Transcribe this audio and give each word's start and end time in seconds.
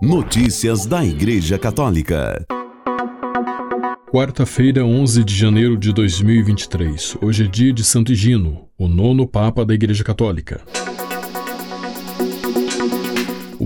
Notícias 0.00 0.86
da 0.86 1.04
Igreja 1.04 1.58
Católica. 1.58 2.46
Quarta-feira, 4.08 4.84
11 4.84 5.24
de 5.24 5.34
janeiro 5.34 5.76
de 5.76 5.92
2023. 5.92 7.16
Hoje 7.20 7.44
é 7.44 7.48
dia 7.48 7.72
de 7.72 7.82
Santo 7.82 8.12
Higino, 8.12 8.68
o 8.78 8.86
nono 8.86 9.26
Papa 9.26 9.66
da 9.66 9.74
Igreja 9.74 10.04
Católica. 10.04 10.60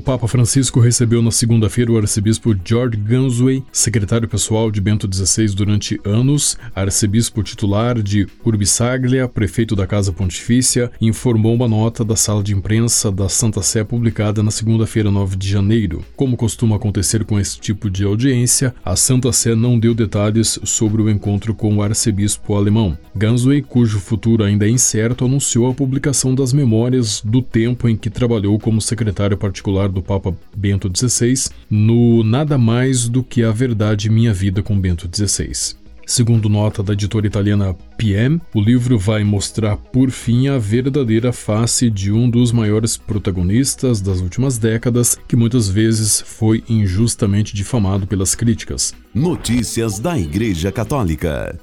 Papa 0.02 0.26
Francisco 0.26 0.80
recebeu 0.80 1.22
na 1.22 1.30
segunda-feira 1.30 1.92
o 1.92 1.96
arcebispo 1.96 2.54
George 2.64 2.96
Gansway, 2.96 3.62
secretário 3.71 4.28
pessoal 4.28 4.68
de 4.68 4.80
Bento 4.80 5.08
XVI 5.10 5.54
durante 5.54 6.00
anos, 6.04 6.58
arcebispo 6.74 7.40
titular 7.40 8.03
de 8.03 8.26
Urbisaglia, 8.44 9.28
prefeito 9.28 9.76
da 9.76 9.86
Casa 9.86 10.12
Pontifícia, 10.12 10.90
informou 11.00 11.54
uma 11.54 11.68
nota 11.68 12.04
da 12.04 12.17
sala 12.17 12.42
de 12.42 12.53
imprensa 12.53 13.12
da 13.12 13.28
Santa 13.28 13.62
Sé 13.62 13.85
publicada 13.85 14.42
na 14.42 14.50
segunda-feira, 14.50 15.08
9 15.08 15.36
de 15.36 15.49
janeiro. 15.49 16.05
Como 16.16 16.37
costuma 16.37 16.74
acontecer 16.74 17.24
com 17.24 17.38
esse 17.38 17.60
tipo 17.60 17.88
de 17.88 18.02
audiência, 18.02 18.74
a 18.84 18.96
Santa 18.96 19.30
Sé 19.30 19.55
não 19.55 19.78
deu 19.78 19.94
detalhes 19.94 20.58
sobre 20.64 21.00
o 21.00 21.08
encontro 21.08 21.55
com 21.55 21.77
o 21.77 21.82
arcebispo 21.82 22.56
alemão. 22.56 22.98
Gansway, 23.14 23.62
cujo 23.62 24.00
futuro 24.00 24.42
ainda 24.42 24.66
é 24.66 24.70
incerto, 24.70 25.24
anunciou 25.24 25.70
a 25.70 25.74
publicação 25.74 26.34
das 26.34 26.52
memórias 26.52 27.20
do 27.24 27.41
tempo 27.41 27.88
em 27.88 27.96
que 27.96 28.10
trabalhou 28.10 28.58
como 28.58 28.80
secretário 28.80 29.36
particular 29.36 29.91
do 29.92 30.02
Papa 30.02 30.34
Bento 30.56 30.91
XVI 30.92 31.34
no 31.70 32.24
Nada 32.24 32.59
Mais 32.59 33.09
do 33.09 33.23
que 33.23 33.45
a 33.45 33.52
Verdade 33.52 34.10
Minha 34.10 34.33
Vida 34.33 34.62
com 34.62 34.80
Bento 34.80 35.09
XVI. 35.14 35.80
Segundo 36.05 36.48
nota 36.48 36.83
da 36.83 36.92
editora 36.92 37.27
italiana 37.27 37.74
PM, 37.97 38.41
o 38.55 38.60
livro 38.60 38.98
vai 38.98 39.23
mostrar 39.23 39.77
por 39.77 40.10
fim 40.10 40.48
a 40.48 40.59
verdadeira 40.59 41.33
face 41.33 41.88
de 41.88 42.10
um 42.10 42.28
dos 42.28 42.52
maiores 42.52 42.97
protagonistas 42.97 44.00
das 44.00 44.20
últimas 44.20 44.59
décadas, 44.59 45.19
que 45.28 45.36
muitas 45.36 45.69
vezes 45.69 46.20
foi 46.20 46.64
injustamente 46.69 47.55
difamado 47.55 48.06
pelas 48.06 48.34
críticas. 48.34 48.92
Notícias 49.14 49.98
da 49.98 50.19
Igreja 50.19 50.72
Católica. 50.72 51.59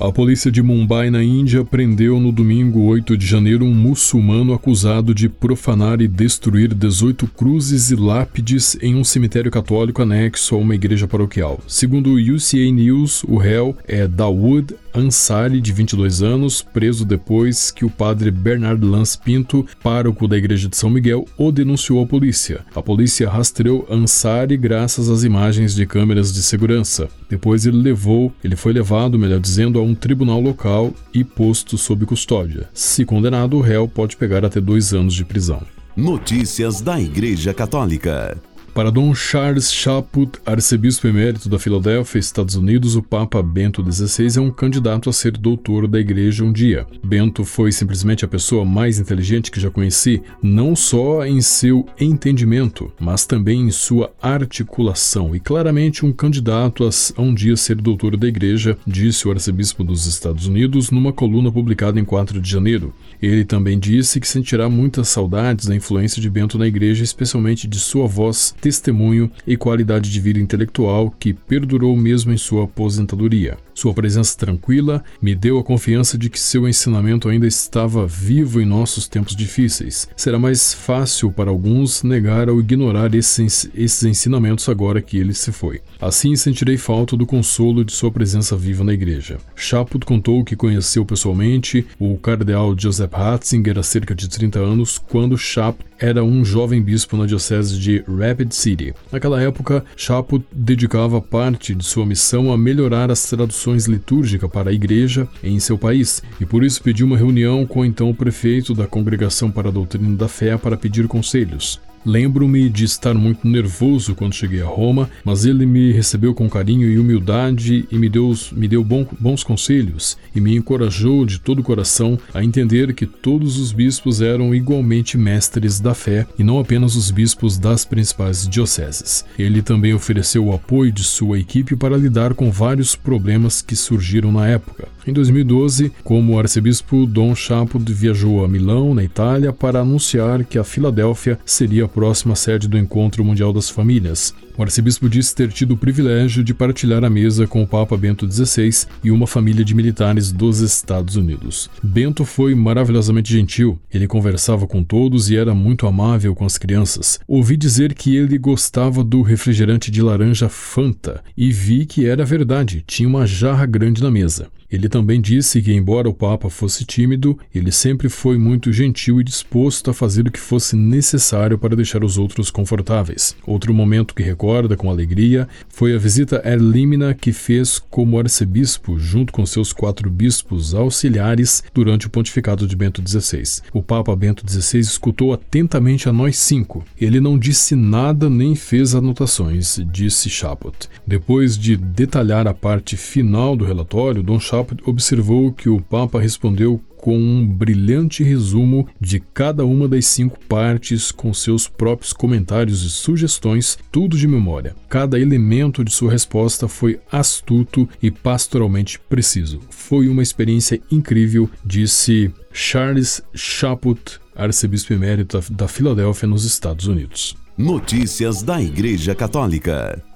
A 0.00 0.12
polícia 0.12 0.48
de 0.48 0.62
Mumbai, 0.62 1.10
na 1.10 1.24
Índia, 1.24 1.64
prendeu 1.64 2.20
no 2.20 2.30
domingo 2.30 2.82
8 2.82 3.16
de 3.16 3.26
janeiro 3.26 3.64
um 3.64 3.74
muçulmano 3.74 4.52
acusado 4.52 5.12
de 5.12 5.28
profanar 5.28 6.00
e 6.00 6.06
destruir 6.06 6.72
18 6.72 7.26
cruzes 7.26 7.90
e 7.90 7.96
lápides 7.96 8.78
em 8.80 8.94
um 8.94 9.02
cemitério 9.02 9.50
católico 9.50 10.00
anexo 10.00 10.54
a 10.54 10.58
uma 10.58 10.76
igreja 10.76 11.08
paroquial. 11.08 11.58
Segundo 11.66 12.10
o 12.10 12.36
UCA 12.36 12.70
News, 12.70 13.24
o 13.24 13.38
réu 13.38 13.76
é 13.88 14.06
Dawood 14.06 14.72
Ansari, 14.94 15.60
de 15.60 15.72
22 15.72 16.22
anos, 16.22 16.62
preso 16.62 17.04
depois 17.04 17.72
que 17.72 17.84
o 17.84 17.90
padre 17.90 18.30
Bernard 18.30 18.84
Lance 18.84 19.18
Pinto, 19.18 19.66
pároco 19.82 20.28
da 20.28 20.38
igreja 20.38 20.68
de 20.68 20.76
São 20.76 20.90
Miguel, 20.90 21.26
o 21.36 21.50
denunciou 21.50 22.00
à 22.00 22.06
polícia. 22.06 22.64
A 22.72 22.80
polícia 22.80 23.28
rastreou 23.28 23.84
Ansari 23.90 24.56
graças 24.56 25.08
às 25.08 25.24
imagens 25.24 25.74
de 25.74 25.84
câmeras 25.84 26.32
de 26.32 26.40
segurança. 26.40 27.08
Depois 27.28 27.66
ele 27.66 27.76
levou, 27.76 28.32
ele 28.42 28.56
foi 28.56 28.72
levado, 28.72 29.18
melhor 29.18 29.40
dizendo, 29.40 29.78
a 29.78 29.82
um 29.82 29.94
tribunal 29.94 30.40
local 30.40 30.92
e 31.12 31.22
posto 31.22 31.76
sob 31.76 32.06
custódia. 32.06 32.68
Se 32.72 33.04
condenado, 33.04 33.56
o 33.56 33.60
réu 33.60 33.86
pode 33.86 34.16
pegar 34.16 34.44
até 34.44 34.60
dois 34.60 34.94
anos 34.94 35.14
de 35.14 35.24
prisão. 35.24 35.62
Notícias 35.96 36.80
da 36.80 37.00
Igreja 37.00 37.52
Católica. 37.52 38.38
Para 38.78 38.92
Dom 38.92 39.12
Charles 39.12 39.72
Chaput, 39.72 40.38
arcebispo 40.46 41.08
emérito 41.08 41.48
da 41.48 41.58
Filadélfia, 41.58 42.20
Estados 42.20 42.54
Unidos, 42.54 42.94
o 42.94 43.02
Papa 43.02 43.42
Bento 43.42 43.82
XVI 43.82 44.38
é 44.38 44.40
um 44.40 44.52
candidato 44.52 45.10
a 45.10 45.12
ser 45.12 45.36
doutor 45.36 45.88
da 45.88 45.98
Igreja 45.98 46.44
um 46.44 46.52
dia. 46.52 46.86
Bento 47.04 47.44
foi 47.44 47.72
simplesmente 47.72 48.24
a 48.24 48.28
pessoa 48.28 48.64
mais 48.64 49.00
inteligente 49.00 49.50
que 49.50 49.58
já 49.58 49.68
conheci, 49.68 50.22
não 50.40 50.76
só 50.76 51.26
em 51.26 51.40
seu 51.40 51.86
entendimento, 51.98 52.92
mas 53.00 53.26
também 53.26 53.62
em 53.62 53.70
sua 53.72 54.12
articulação, 54.22 55.34
e 55.34 55.40
claramente 55.40 56.06
um 56.06 56.12
candidato 56.12 56.88
a 57.16 57.20
um 57.20 57.34
dia 57.34 57.56
ser 57.56 57.74
doutor 57.74 58.16
da 58.16 58.28
Igreja, 58.28 58.78
disse 58.86 59.26
o 59.26 59.32
arcebispo 59.32 59.82
dos 59.82 60.06
Estados 60.06 60.46
Unidos 60.46 60.92
numa 60.92 61.12
coluna 61.12 61.50
publicada 61.50 61.98
em 61.98 62.04
4 62.04 62.40
de 62.40 62.48
janeiro. 62.48 62.94
Ele 63.20 63.44
também 63.44 63.76
disse 63.76 64.20
que 64.20 64.28
sentirá 64.28 64.68
muitas 64.68 65.08
saudades 65.08 65.66
da 65.66 65.74
influência 65.74 66.22
de 66.22 66.30
Bento 66.30 66.56
na 66.56 66.68
Igreja, 66.68 67.02
especialmente 67.02 67.66
de 67.66 67.80
sua 67.80 68.06
voz 68.06 68.54
testemunho 68.68 69.30
e 69.46 69.56
qualidade 69.56 70.12
de 70.12 70.20
vida 70.20 70.38
intelectual 70.38 71.10
que 71.18 71.32
perdurou 71.32 71.96
mesmo 71.96 72.32
em 72.32 72.36
sua 72.36 72.64
aposentadoria. 72.64 73.56
Sua 73.78 73.94
presença 73.94 74.36
tranquila 74.36 75.04
me 75.22 75.36
deu 75.36 75.56
a 75.56 75.62
confiança 75.62 76.18
de 76.18 76.28
que 76.28 76.40
seu 76.40 76.68
ensinamento 76.68 77.28
ainda 77.28 77.46
estava 77.46 78.08
vivo 78.08 78.60
em 78.60 78.64
nossos 78.64 79.06
tempos 79.06 79.36
difíceis. 79.36 80.08
Será 80.16 80.36
mais 80.36 80.74
fácil 80.74 81.30
para 81.30 81.48
alguns 81.48 82.02
negar 82.02 82.50
ou 82.50 82.58
ignorar 82.58 83.14
esses, 83.14 83.70
esses 83.72 84.02
ensinamentos 84.02 84.68
agora 84.68 85.00
que 85.00 85.16
ele 85.16 85.32
se 85.32 85.52
foi. 85.52 85.80
Assim 86.00 86.34
sentirei 86.34 86.76
falta 86.76 87.16
do 87.16 87.24
consolo 87.24 87.84
de 87.84 87.92
sua 87.92 88.10
presença 88.10 88.56
viva 88.56 88.82
na 88.82 88.92
igreja. 88.92 89.38
Chaput 89.54 90.04
contou 90.04 90.42
que 90.42 90.56
conheceu 90.56 91.06
pessoalmente 91.06 91.86
o 92.00 92.16
cardeal 92.16 92.74
Joseph 92.76 93.12
Ratzinger 93.12 93.78
há 93.78 93.84
cerca 93.84 94.12
de 94.12 94.28
30 94.28 94.58
anos, 94.58 94.98
quando 94.98 95.38
Chaput 95.38 95.88
era 96.00 96.22
um 96.22 96.44
jovem 96.44 96.80
bispo 96.80 97.16
na 97.16 97.26
diocese 97.26 97.78
de 97.78 98.04
Rapid 98.08 98.52
City. 98.52 98.94
Naquela 99.10 99.42
época, 99.42 99.84
Chaput 99.96 100.44
dedicava 100.52 101.20
parte 101.20 101.74
de 101.74 101.84
sua 101.84 102.06
missão 102.06 102.52
a 102.52 102.56
melhorar 102.56 103.10
as 103.10 103.28
traduções 103.28 103.67
litúrgicas 103.76 104.50
para 104.50 104.70
a 104.70 104.72
igreja 104.72 105.28
em 105.42 105.58
seu 105.60 105.78
país, 105.78 106.22
e 106.40 106.46
por 106.46 106.64
isso 106.64 106.82
pediu 106.82 107.06
uma 107.06 107.16
reunião 107.16 107.66
com 107.66 107.84
então 107.84 108.10
o 108.10 108.14
prefeito 108.14 108.74
da 108.74 108.86
Congregação 108.86 109.50
para 109.50 109.68
a 109.68 109.72
Doutrina 109.72 110.16
da 110.16 110.28
Fé 110.28 110.56
para 110.56 110.76
pedir 110.76 111.06
conselhos. 111.06 111.80
Lembro-me 112.08 112.70
de 112.70 112.86
estar 112.86 113.12
muito 113.12 113.46
nervoso 113.46 114.14
quando 114.14 114.32
cheguei 114.32 114.62
a 114.62 114.66
Roma, 114.66 115.10
mas 115.22 115.44
ele 115.44 115.66
me 115.66 115.92
recebeu 115.92 116.32
com 116.32 116.48
carinho 116.48 116.88
e 116.88 116.98
humildade 116.98 117.86
e 117.92 117.98
me 117.98 118.08
deu, 118.08 118.32
me 118.50 118.66
deu 118.66 118.82
bom, 118.82 119.06
bons 119.20 119.44
conselhos 119.44 120.16
e 120.34 120.40
me 120.40 120.56
encorajou 120.56 121.26
de 121.26 121.38
todo 121.38 121.58
o 121.58 121.62
coração 121.62 122.18
a 122.32 122.42
entender 122.42 122.94
que 122.94 123.04
todos 123.04 123.58
os 123.58 123.72
bispos 123.72 124.22
eram 124.22 124.54
igualmente 124.54 125.18
mestres 125.18 125.80
da 125.80 125.92
fé 125.92 126.26
e 126.38 126.42
não 126.42 126.58
apenas 126.58 126.96
os 126.96 127.10
bispos 127.10 127.58
das 127.58 127.84
principais 127.84 128.48
dioceses. 128.48 129.22
Ele 129.38 129.60
também 129.60 129.92
ofereceu 129.92 130.46
o 130.46 130.54
apoio 130.54 130.90
de 130.90 131.04
sua 131.04 131.38
equipe 131.38 131.76
para 131.76 131.94
lidar 131.94 132.32
com 132.32 132.50
vários 132.50 132.96
problemas 132.96 133.60
que 133.60 133.76
surgiram 133.76 134.32
na 134.32 134.48
época. 134.48 134.88
Em 135.08 135.12
2012, 135.12 135.90
como 136.04 136.38
arcebispo, 136.38 137.06
Dom 137.06 137.34
Chaput 137.34 137.90
viajou 137.90 138.44
a 138.44 138.48
Milão, 138.48 138.94
na 138.94 139.02
Itália, 139.02 139.54
para 139.54 139.80
anunciar 139.80 140.44
que 140.44 140.58
a 140.58 140.64
Filadélfia 140.64 141.38
seria 141.46 141.88
próxima 141.98 142.36
sede 142.36 142.68
do 142.68 142.78
Encontro 142.78 143.24
Mundial 143.24 143.52
das 143.52 143.68
Famílias. 143.68 144.32
O 144.58 144.62
arcebispo 144.64 145.08
disse 145.08 145.36
ter 145.36 145.52
tido 145.52 145.74
o 145.74 145.76
privilégio 145.76 146.42
de 146.42 146.52
partilhar 146.52 147.04
a 147.04 147.08
mesa 147.08 147.46
com 147.46 147.62
o 147.62 147.66
Papa 147.66 147.96
Bento 147.96 148.28
XVI 148.28 148.88
e 149.04 149.10
uma 149.12 149.24
família 149.24 149.64
de 149.64 149.72
militares 149.72 150.32
dos 150.32 150.58
Estados 150.58 151.14
Unidos. 151.14 151.70
Bento 151.80 152.24
foi 152.24 152.56
maravilhosamente 152.56 153.32
gentil, 153.32 153.78
ele 153.94 154.08
conversava 154.08 154.66
com 154.66 154.82
todos 154.82 155.30
e 155.30 155.36
era 155.36 155.54
muito 155.54 155.86
amável 155.86 156.34
com 156.34 156.44
as 156.44 156.58
crianças. 156.58 157.20
Ouvi 157.28 157.56
dizer 157.56 157.94
que 157.94 158.16
ele 158.16 158.36
gostava 158.36 159.04
do 159.04 159.22
refrigerante 159.22 159.92
de 159.92 160.02
laranja 160.02 160.48
Fanta 160.48 161.22
e 161.36 161.52
vi 161.52 161.86
que 161.86 162.06
era 162.06 162.24
verdade, 162.24 162.82
tinha 162.84 163.08
uma 163.08 163.28
jarra 163.28 163.64
grande 163.64 164.02
na 164.02 164.10
mesa. 164.10 164.48
Ele 164.70 164.86
também 164.86 165.18
disse 165.18 165.62
que, 165.62 165.72
embora 165.72 166.10
o 166.10 166.14
Papa 166.14 166.50
fosse 166.50 166.84
tímido, 166.84 167.38
ele 167.54 167.72
sempre 167.72 168.10
foi 168.10 168.36
muito 168.36 168.70
gentil 168.70 169.18
e 169.18 169.24
disposto 169.24 169.90
a 169.90 169.94
fazer 169.94 170.28
o 170.28 170.30
que 170.30 170.38
fosse 170.38 170.76
necessário 170.76 171.56
para 171.56 171.74
deixar 171.74 172.04
os 172.04 172.18
outros 172.18 172.50
confortáveis. 172.50 173.34
Outro 173.46 173.72
momento 173.72 174.14
que 174.14 174.22
recorda 174.48 174.78
com 174.78 174.88
alegria 174.88 175.46
foi 175.68 175.94
a 175.94 175.98
visita 175.98 176.40
Erlímina 176.42 177.12
que 177.12 177.32
fez 177.32 177.78
como 177.78 178.18
arcebispo, 178.18 178.98
junto 178.98 179.30
com 179.30 179.44
seus 179.44 179.74
quatro 179.74 180.08
bispos 180.08 180.74
auxiliares, 180.74 181.62
durante 181.74 182.06
o 182.06 182.10
pontificado 182.10 182.66
de 182.66 182.74
Bento 182.74 183.02
XVI. 183.06 183.62
O 183.74 183.82
Papa 183.82 184.16
Bento 184.16 184.50
XVI 184.50 184.80
escutou 184.80 185.34
atentamente 185.34 186.08
a 186.08 186.12
nós 186.14 186.38
cinco. 186.38 186.82
Ele 186.98 187.20
não 187.20 187.38
disse 187.38 187.76
nada 187.76 188.30
nem 188.30 188.54
fez 188.54 188.94
anotações, 188.94 189.80
disse 189.92 190.30
Chaput. 190.30 190.88
Depois 191.06 191.58
de 191.58 191.76
detalhar 191.76 192.48
a 192.48 192.54
parte 192.54 192.96
final 192.96 193.54
do 193.54 193.66
relatório, 193.66 194.22
Dom 194.22 194.40
Chaput 194.40 194.82
observou 194.88 195.52
que 195.52 195.68
o 195.68 195.78
Papa 195.78 196.18
respondeu 196.18 196.80
com 196.98 197.16
um 197.16 197.46
brilhante 197.46 198.22
resumo 198.22 198.86
de 199.00 199.20
cada 199.20 199.64
uma 199.64 199.88
das 199.88 200.06
cinco 200.06 200.38
partes, 200.46 201.10
com 201.10 201.32
seus 201.32 201.66
próprios 201.66 202.12
comentários 202.12 202.82
e 202.82 202.90
sugestões, 202.90 203.78
tudo 203.90 204.16
de 204.16 204.28
memória. 204.28 204.76
Cada 204.88 205.18
elemento 205.18 205.84
de 205.84 205.92
sua 205.92 206.10
resposta 206.10 206.68
foi 206.68 207.00
astuto 207.10 207.88
e 208.02 208.10
pastoralmente 208.10 208.98
preciso. 208.98 209.60
Foi 209.70 210.08
uma 210.08 210.22
experiência 210.22 210.80
incrível, 210.90 211.48
disse 211.64 212.30
Charles 212.52 213.22
Chaput, 213.34 214.20
arcebispo 214.34 214.92
emérito 214.92 215.40
da 215.50 215.68
Filadélfia, 215.68 216.28
nos 216.28 216.44
Estados 216.44 216.86
Unidos. 216.86 217.36
Notícias 217.56 218.42
da 218.42 218.62
Igreja 218.62 219.14
Católica. 219.14 220.07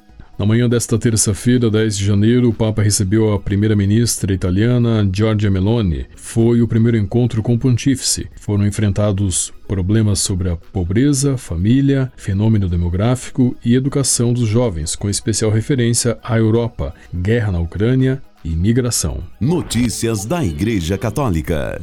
Na 0.43 0.47
manhã 0.47 0.69
desta 0.69 0.99
terça-feira, 0.99 1.71
10 1.71 1.97
de 1.97 2.05
janeiro, 2.05 2.49
o 2.49 2.53
Papa 2.53 2.83
recebeu 2.83 3.33
a 3.33 3.39
primeira-ministra 3.39 4.35
italiana 4.35 5.09
Giorgia 5.15 5.49
Meloni. 5.49 6.05
Foi 6.17 6.61
o 6.61 6.67
primeiro 6.67 6.99
encontro 6.99 7.45
com 7.45 7.55
o 7.55 7.59
pontífice. 7.61 8.29
Foram 8.41 8.67
enfrentados 8.67 9.53
problemas 9.69 10.19
sobre 10.19 10.51
a 10.51 10.57
pobreza, 10.57 11.37
família, 11.37 12.11
fenômeno 12.17 12.69
demográfico 12.69 13.57
e 13.65 13.77
educação 13.77 14.33
dos 14.33 14.49
jovens, 14.49 14.97
com 14.97 15.09
especial 15.09 15.53
referência 15.53 16.19
à 16.25 16.37
Europa, 16.37 16.93
guerra 17.15 17.53
na 17.53 17.61
Ucrânia 17.61 18.21
e 18.45 18.49
migração. 18.49 19.23
Notícias 19.41 20.25
da 20.25 20.45
Igreja 20.45 20.99
Católica. 20.99 21.81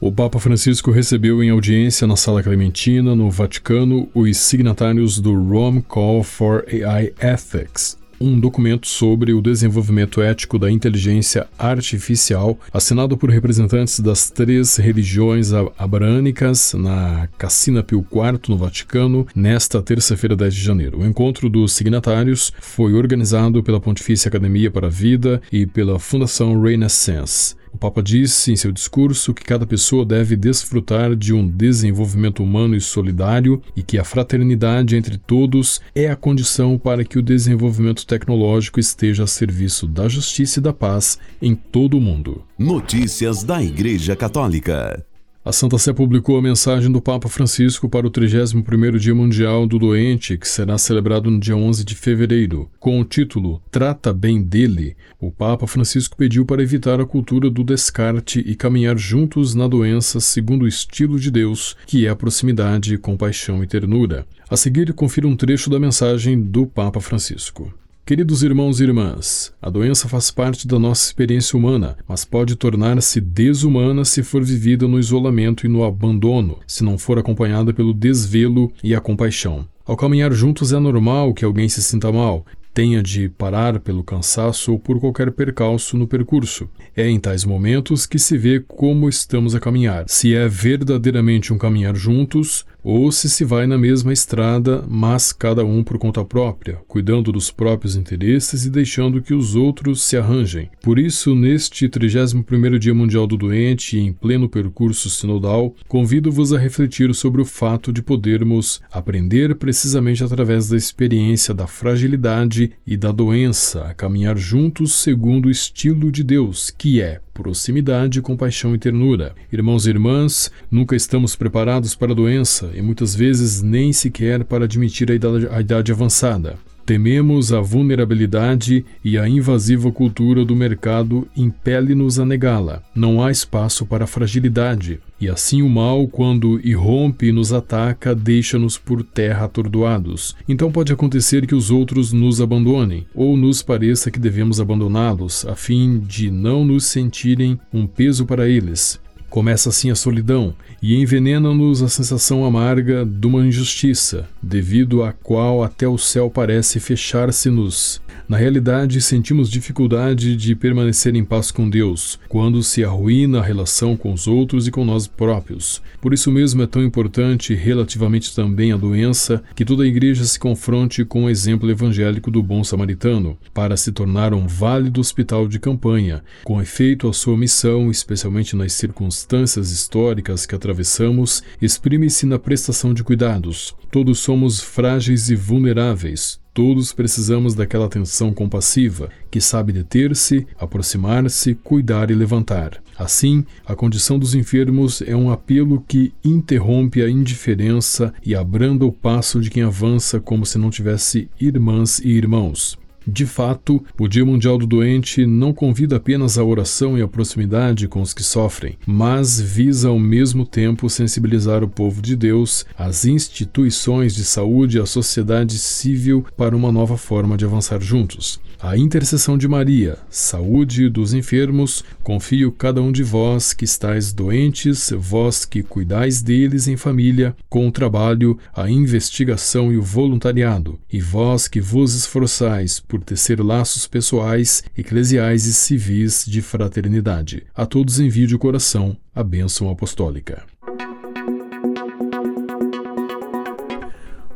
O 0.00 0.12
Papa 0.12 0.38
Francisco 0.38 0.92
recebeu 0.92 1.42
em 1.42 1.50
audiência 1.50 2.06
na 2.06 2.14
Sala 2.14 2.40
Clementina, 2.40 3.16
no 3.16 3.28
Vaticano, 3.32 4.08
os 4.14 4.36
signatários 4.36 5.18
do 5.18 5.34
Rome 5.34 5.82
Call 5.82 6.22
for 6.22 6.64
AI 6.70 7.12
Ethics, 7.20 7.98
um 8.20 8.38
documento 8.38 8.86
sobre 8.86 9.32
o 9.32 9.42
desenvolvimento 9.42 10.22
ético 10.22 10.56
da 10.56 10.70
inteligência 10.70 11.48
artificial, 11.58 12.56
assinado 12.72 13.18
por 13.18 13.28
representantes 13.28 13.98
das 13.98 14.30
três 14.30 14.76
religiões 14.76 15.50
abrânicas 15.76 16.74
na 16.74 17.28
Cassina 17.36 17.82
Pio 17.82 18.06
IV, 18.08 18.42
no 18.50 18.56
Vaticano, 18.56 19.26
nesta 19.34 19.82
terça-feira, 19.82 20.36
10 20.36 20.54
de 20.54 20.62
janeiro. 20.62 21.00
O 21.00 21.06
encontro 21.06 21.50
dos 21.50 21.72
signatários 21.72 22.52
foi 22.60 22.94
organizado 22.94 23.64
pela 23.64 23.80
Pontifícia 23.80 24.28
Academia 24.28 24.70
para 24.70 24.86
a 24.86 24.90
Vida 24.90 25.42
e 25.50 25.66
pela 25.66 25.98
Fundação 25.98 26.62
Renaissance. 26.62 27.58
O 27.78 27.80
Papa 27.80 28.02
disse 28.02 28.50
em 28.50 28.56
seu 28.56 28.72
discurso 28.72 29.32
que 29.32 29.44
cada 29.44 29.64
pessoa 29.64 30.04
deve 30.04 30.34
desfrutar 30.34 31.14
de 31.14 31.32
um 31.32 31.46
desenvolvimento 31.46 32.42
humano 32.42 32.74
e 32.74 32.80
solidário 32.80 33.62
e 33.76 33.84
que 33.84 33.96
a 33.96 34.02
fraternidade 34.02 34.96
entre 34.96 35.16
todos 35.16 35.80
é 35.94 36.10
a 36.10 36.16
condição 36.16 36.76
para 36.76 37.04
que 37.04 37.20
o 37.20 37.22
desenvolvimento 37.22 38.04
tecnológico 38.04 38.80
esteja 38.80 39.22
a 39.22 39.28
serviço 39.28 39.86
da 39.86 40.08
justiça 40.08 40.58
e 40.58 40.62
da 40.62 40.72
paz 40.72 41.20
em 41.40 41.54
todo 41.54 41.96
o 41.96 42.00
mundo. 42.00 42.42
Notícias 42.58 43.44
da 43.44 43.62
Igreja 43.62 44.16
Católica. 44.16 45.06
A 45.48 45.52
Santa 45.52 45.78
Sé 45.78 45.94
publicou 45.94 46.36
a 46.36 46.42
mensagem 46.42 46.92
do 46.92 47.00
Papa 47.00 47.26
Francisco 47.26 47.88
para 47.88 48.06
o 48.06 48.10
31º 48.10 48.98
Dia 48.98 49.14
Mundial 49.14 49.66
do 49.66 49.78
Doente, 49.78 50.36
que 50.36 50.46
será 50.46 50.76
celebrado 50.76 51.30
no 51.30 51.40
dia 51.40 51.56
11 51.56 51.86
de 51.86 51.94
fevereiro. 51.94 52.70
Com 52.78 53.00
o 53.00 53.04
título 53.04 53.62
Trata 53.70 54.12
bem 54.12 54.42
dele, 54.42 54.94
o 55.18 55.32
Papa 55.32 55.66
Francisco 55.66 56.18
pediu 56.18 56.44
para 56.44 56.62
evitar 56.62 57.00
a 57.00 57.06
cultura 57.06 57.48
do 57.48 57.64
descarte 57.64 58.40
e 58.40 58.54
caminhar 58.54 58.98
juntos 58.98 59.54
na 59.54 59.66
doença 59.66 60.20
segundo 60.20 60.66
o 60.66 60.68
estilo 60.68 61.18
de 61.18 61.30
Deus, 61.30 61.74
que 61.86 62.04
é 62.04 62.10
a 62.10 62.14
proximidade, 62.14 62.98
compaixão 62.98 63.64
e 63.64 63.66
ternura. 63.66 64.26
A 64.50 64.54
seguir, 64.54 64.92
confira 64.92 65.26
um 65.26 65.34
trecho 65.34 65.70
da 65.70 65.80
mensagem 65.80 66.38
do 66.38 66.66
Papa 66.66 67.00
Francisco. 67.00 67.72
Queridos 68.08 68.42
irmãos 68.42 68.80
e 68.80 68.84
irmãs, 68.84 69.52
a 69.60 69.68
doença 69.68 70.08
faz 70.08 70.30
parte 70.30 70.66
da 70.66 70.78
nossa 70.78 71.04
experiência 71.04 71.58
humana, 71.58 71.94
mas 72.08 72.24
pode 72.24 72.56
tornar-se 72.56 73.20
desumana 73.20 74.02
se 74.02 74.22
for 74.22 74.42
vivida 74.42 74.88
no 74.88 74.98
isolamento 74.98 75.66
e 75.66 75.68
no 75.68 75.84
abandono, 75.84 76.58
se 76.66 76.82
não 76.82 76.96
for 76.96 77.18
acompanhada 77.18 77.70
pelo 77.70 77.92
desvelo 77.92 78.72
e 78.82 78.94
a 78.94 79.00
compaixão. 79.02 79.68
Ao 79.84 79.94
caminhar 79.94 80.32
juntos 80.32 80.72
é 80.72 80.78
normal 80.78 81.34
que 81.34 81.44
alguém 81.44 81.68
se 81.68 81.82
sinta 81.82 82.10
mal, 82.10 82.46
tenha 82.72 83.02
de 83.02 83.28
parar 83.28 83.78
pelo 83.78 84.02
cansaço 84.02 84.72
ou 84.72 84.78
por 84.78 84.98
qualquer 84.98 85.30
percalço 85.32 85.98
no 85.98 86.06
percurso. 86.06 86.66
É 86.96 87.10
em 87.10 87.20
tais 87.20 87.44
momentos 87.44 88.06
que 88.06 88.18
se 88.18 88.38
vê 88.38 88.58
como 88.60 89.06
estamos 89.08 89.54
a 89.54 89.60
caminhar, 89.60 90.04
se 90.08 90.34
é 90.34 90.48
verdadeiramente 90.48 91.52
um 91.52 91.58
caminhar 91.58 91.94
juntos 91.94 92.64
ou 92.82 93.10
se 93.10 93.28
se 93.28 93.44
vai 93.44 93.66
na 93.66 93.76
mesma 93.76 94.12
estrada, 94.12 94.84
mas 94.88 95.32
cada 95.32 95.64
um 95.64 95.82
por 95.82 95.98
conta 95.98 96.24
própria, 96.24 96.78
cuidando 96.86 97.32
dos 97.32 97.50
próprios 97.50 97.96
interesses 97.96 98.64
e 98.64 98.70
deixando 98.70 99.20
que 99.20 99.34
os 99.34 99.54
outros 99.54 100.02
se 100.02 100.16
arranjem. 100.16 100.70
Por 100.82 100.98
isso, 100.98 101.34
neste 101.34 101.88
31º 101.88 102.78
Dia 102.78 102.94
Mundial 102.94 103.26
do 103.26 103.36
Doente 103.36 103.96
e 103.96 104.00
em 104.00 104.12
pleno 104.12 104.48
percurso 104.48 105.10
sinodal, 105.10 105.74
convido-vos 105.86 106.52
a 106.52 106.58
refletir 106.58 107.14
sobre 107.14 107.42
o 107.42 107.44
fato 107.44 107.92
de 107.92 108.02
podermos 108.02 108.80
aprender 108.90 109.54
precisamente 109.56 110.22
através 110.22 110.68
da 110.68 110.76
experiência 110.76 111.52
da 111.54 111.66
fragilidade 111.66 112.72
e 112.86 112.96
da 112.96 113.12
doença 113.12 113.84
a 113.84 113.94
caminhar 113.94 114.36
juntos 114.36 114.92
segundo 114.92 115.46
o 115.46 115.50
estilo 115.50 116.10
de 116.10 116.22
Deus, 116.22 116.70
que 116.70 117.00
é 117.00 117.20
proximidade, 117.38 118.20
compaixão 118.20 118.74
e 118.74 118.78
ternura. 118.78 119.32
Irmãos 119.52 119.86
e 119.86 119.90
irmãs, 119.90 120.50
nunca 120.68 120.96
estamos 120.96 121.36
preparados 121.36 121.94
para 121.94 122.10
a 122.10 122.14
doença 122.14 122.68
e 122.74 122.82
muitas 122.82 123.14
vezes 123.14 123.62
nem 123.62 123.92
sequer 123.92 124.42
para 124.42 124.64
admitir 124.64 125.08
a 125.12 125.14
idade, 125.14 125.46
a 125.48 125.60
idade 125.60 125.92
avançada. 125.92 126.58
Tememos 126.84 127.52
a 127.52 127.60
vulnerabilidade 127.60 128.84
e 129.04 129.16
a 129.16 129.28
invasiva 129.28 129.92
cultura 129.92 130.44
do 130.44 130.56
mercado 130.56 131.28
impele-nos 131.36 132.18
a 132.18 132.24
negá-la. 132.24 132.82
Não 132.92 133.22
há 133.22 133.30
espaço 133.30 133.86
para 133.86 134.06
fragilidade, 134.06 134.98
e 135.20 135.28
assim 135.28 135.62
o 135.62 135.68
mal, 135.68 136.06
quando 136.06 136.60
irrompe 136.64 137.26
e 137.26 137.32
nos 137.32 137.52
ataca, 137.52 138.14
deixa-nos 138.14 138.78
por 138.78 139.02
terra 139.02 139.46
atordoados. 139.46 140.36
Então 140.48 140.70
pode 140.70 140.92
acontecer 140.92 141.46
que 141.46 141.54
os 141.54 141.70
outros 141.70 142.12
nos 142.12 142.40
abandonem, 142.40 143.06
ou 143.14 143.36
nos 143.36 143.62
pareça 143.62 144.10
que 144.10 144.18
devemos 144.18 144.60
abandoná-los, 144.60 145.46
a 145.46 145.56
fim 145.56 145.98
de 145.98 146.30
não 146.30 146.64
nos 146.64 146.84
sentirem 146.84 147.58
um 147.72 147.86
peso 147.86 148.24
para 148.24 148.48
eles. 148.48 149.00
Começa 149.30 149.68
assim 149.68 149.90
a 149.90 149.94
solidão 149.94 150.54
e 150.80 150.96
envenena-nos 150.96 151.82
a 151.82 151.88
sensação 151.88 152.46
amarga 152.46 153.04
de 153.04 153.26
uma 153.26 153.44
injustiça, 153.46 154.26
devido 154.42 155.02
à 155.02 155.12
qual 155.12 155.62
até 155.62 155.86
o 155.86 155.98
céu 155.98 156.30
parece 156.30 156.80
fechar-se-nos. 156.80 158.00
Na 158.28 158.36
realidade, 158.36 159.00
sentimos 159.00 159.50
dificuldade 159.50 160.36
de 160.36 160.54
permanecer 160.54 161.14
em 161.14 161.24
paz 161.24 161.50
com 161.50 161.68
Deus, 161.68 162.18
quando 162.28 162.62
se 162.62 162.84
arruína 162.84 163.38
a 163.38 163.42
relação 163.42 163.96
com 163.96 164.12
os 164.12 164.26
outros 164.26 164.66
e 164.66 164.70
com 164.70 164.84
nós 164.84 165.06
próprios. 165.06 165.80
Por 166.00 166.12
isso 166.12 166.30
mesmo 166.30 166.62
é 166.62 166.66
tão 166.66 166.82
importante, 166.82 167.54
relativamente 167.54 168.34
também 168.34 168.70
à 168.70 168.76
doença, 168.76 169.42
que 169.54 169.64
toda 169.64 169.82
a 169.82 169.86
igreja 169.86 170.24
se 170.24 170.38
confronte 170.38 171.06
com 171.06 171.24
o 171.24 171.30
exemplo 171.30 171.70
evangélico 171.70 172.30
do 172.30 172.42
bom 172.42 172.62
samaritano, 172.62 173.38
para 173.54 173.78
se 173.78 173.92
tornar 173.92 174.34
um 174.34 174.46
válido 174.46 175.00
hospital 175.00 175.48
de 175.48 175.58
campanha. 175.58 176.22
Com 176.44 176.60
efeito, 176.60 177.08
a 177.08 177.12
sua 177.14 177.36
missão, 177.36 177.90
especialmente 177.90 178.54
nas 178.54 178.72
circunstâncias 179.18 179.70
históricas 179.72 180.46
que 180.46 180.54
atravessamos, 180.54 181.42
exprime-se 181.60 182.24
na 182.24 182.38
prestação 182.38 182.94
de 182.94 183.02
cuidados. 183.02 183.74
Todos 183.90 184.20
somos 184.20 184.60
frágeis 184.60 185.28
e 185.28 185.34
vulneráveis. 185.34 186.38
Todos 186.54 186.92
precisamos 186.92 187.54
daquela 187.54 187.86
atenção 187.86 188.32
compassiva, 188.32 189.10
que 189.30 189.40
sabe 189.40 189.72
deter-se, 189.72 190.46
aproximar-se, 190.58 191.54
cuidar 191.54 192.10
e 192.10 192.14
levantar. 192.14 192.82
Assim, 192.96 193.44
a 193.66 193.74
condição 193.74 194.18
dos 194.18 194.34
enfermos 194.34 195.02
é 195.02 195.14
um 195.14 195.30
apelo 195.30 195.84
que 195.86 196.12
interrompe 196.24 197.02
a 197.02 197.08
indiferença 197.08 198.12
e 198.24 198.34
abranda 198.34 198.84
o 198.84 198.92
passo 198.92 199.40
de 199.40 199.50
quem 199.50 199.62
avança 199.62 200.20
como 200.20 200.44
se 200.44 200.58
não 200.58 200.70
tivesse 200.70 201.28
irmãs 201.40 202.00
e 202.00 202.08
irmãos. 202.08 202.78
De 203.10 203.24
fato, 203.24 203.82
o 203.98 204.06
Dia 204.06 204.22
Mundial 204.22 204.58
do 204.58 204.66
Doente 204.66 205.24
não 205.24 205.50
convida 205.50 205.96
apenas 205.96 206.36
à 206.36 206.44
oração 206.44 206.98
e 206.98 207.00
à 207.00 207.08
proximidade 207.08 207.88
com 207.88 208.02
os 208.02 208.12
que 208.12 208.22
sofrem, 208.22 208.76
mas 208.86 209.40
visa 209.40 209.88
ao 209.88 209.98
mesmo 209.98 210.44
tempo 210.44 210.90
sensibilizar 210.90 211.64
o 211.64 211.68
povo 211.68 212.02
de 212.02 212.14
Deus, 212.14 212.66
as 212.76 213.06
instituições 213.06 214.14
de 214.14 214.24
saúde 214.24 214.76
e 214.76 214.80
a 214.80 214.84
sociedade 214.84 215.58
civil 215.58 216.26
para 216.36 216.54
uma 216.54 216.70
nova 216.70 216.98
forma 216.98 217.34
de 217.34 217.46
avançar 217.46 217.80
juntos. 217.80 218.38
A 218.60 218.76
intercessão 218.76 219.38
de 219.38 219.46
Maria, 219.46 219.98
saúde 220.10 220.88
dos 220.88 221.14
enfermos, 221.14 221.84
confio 222.02 222.50
cada 222.50 222.82
um 222.82 222.90
de 222.90 223.04
vós 223.04 223.52
que 223.52 223.64
estáis 223.64 224.12
doentes, 224.12 224.92
vós 224.98 225.44
que 225.44 225.62
cuidais 225.62 226.20
deles 226.20 226.66
em 226.66 226.76
família, 226.76 227.36
com 227.48 227.68
o 227.68 227.72
trabalho, 227.72 228.36
a 228.52 228.68
investigação 228.68 229.72
e 229.72 229.76
o 229.76 229.82
voluntariado, 229.82 230.76
e 230.92 231.00
vós 231.00 231.46
que 231.46 231.60
vos 231.60 231.94
esforçais 231.94 232.80
por 232.80 233.00
tecer 233.00 233.40
laços 233.40 233.86
pessoais, 233.86 234.64
eclesiais 234.76 235.46
e 235.46 235.54
civis 235.54 236.24
de 236.26 236.42
fraternidade. 236.42 237.46
A 237.54 237.64
todos 237.64 238.00
envio 238.00 238.26
de 238.26 238.36
coração 238.36 238.96
a 239.14 239.22
bênção 239.22 239.70
apostólica. 239.70 240.42